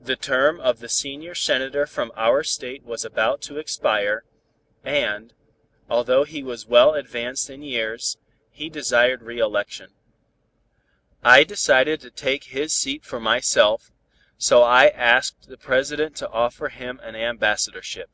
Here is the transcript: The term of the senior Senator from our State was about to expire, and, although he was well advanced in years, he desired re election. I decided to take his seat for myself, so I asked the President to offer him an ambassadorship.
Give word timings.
The 0.00 0.16
term 0.16 0.58
of 0.60 0.78
the 0.78 0.88
senior 0.88 1.34
Senator 1.34 1.84
from 1.84 2.10
our 2.16 2.42
State 2.42 2.84
was 2.84 3.04
about 3.04 3.42
to 3.42 3.58
expire, 3.58 4.24
and, 4.82 5.34
although 5.90 6.24
he 6.24 6.42
was 6.42 6.64
well 6.66 6.94
advanced 6.94 7.50
in 7.50 7.62
years, 7.62 8.16
he 8.48 8.70
desired 8.70 9.22
re 9.22 9.38
election. 9.40 9.90
I 11.22 11.44
decided 11.44 12.00
to 12.00 12.10
take 12.10 12.44
his 12.44 12.72
seat 12.72 13.04
for 13.04 13.20
myself, 13.20 13.90
so 14.38 14.62
I 14.62 14.88
asked 14.88 15.48
the 15.50 15.58
President 15.58 16.16
to 16.16 16.30
offer 16.30 16.70
him 16.70 16.98
an 17.02 17.14
ambassadorship. 17.14 18.08